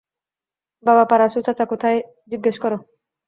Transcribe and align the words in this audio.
বাবা, 0.83 1.03
পারাসু 1.05 1.39
চাচা 1.45 1.65
কোথায় 1.65 1.99
জিজ্ঞেস 2.31 2.55
করো? 2.59 2.77